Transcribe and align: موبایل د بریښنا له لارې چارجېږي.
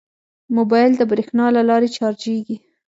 موبایل 0.55 0.91
د 0.97 1.01
بریښنا 1.09 1.45
له 1.55 1.61
لارې 1.69 1.89
چارجېږي. 1.97 2.55